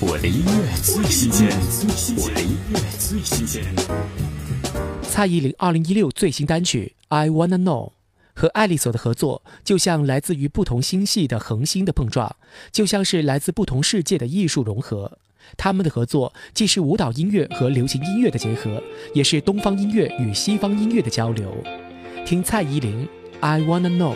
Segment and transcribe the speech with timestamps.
[0.00, 1.48] 我的音乐最新鲜，
[2.16, 3.64] 我的音乐最新鲜。
[5.02, 7.88] 蔡依林二零一六最新单曲《I Wanna Know》
[8.32, 12.36] 和艾丽索的合作，就像来自于不同星系的恒星的碰撞，
[12.70, 15.18] 就像是来自不同世界的艺术融合。
[15.56, 18.80] 他们的合作既是舞蹈音乐和流行音乐的结合，
[19.12, 21.52] 也是东方音乐与西方音乐的交流。
[22.24, 23.04] 听蔡依林
[23.40, 24.14] 《I Wanna Know》。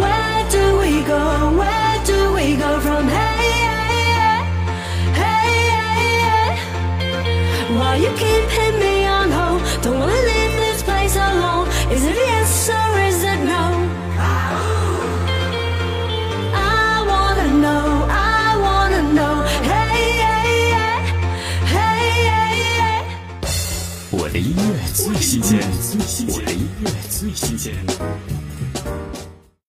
[0.00, 1.22] Where do we go?
[1.60, 3.08] Where do we go from?
[3.08, 4.40] Hey, hey,
[5.20, 6.50] hey, hey.
[7.76, 9.60] Why you keep hitting me on hold?
[9.82, 11.68] Don't wanna leave this place alone.
[11.94, 13.64] Is it yes or is it no?
[16.54, 19.34] I wanna know, I wanna know.
[19.70, 21.00] Hey, hey, hey,
[21.74, 23.02] hey, hey.
[24.10, 25.58] 我的音乐最新鲜，
[26.28, 27.74] 我的音乐最新鲜。